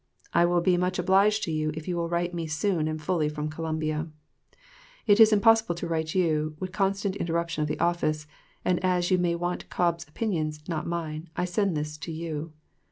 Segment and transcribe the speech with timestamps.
[0.33, 3.29] I will be much obliged to you if you will write me soon and fully
[3.29, 4.07] from Columbia.
[5.05, 8.25] It is impossible to write to you, with the constant interruption of the office,
[8.65, 12.51] and as you want Cobb's opinions, not mine, I send this to you.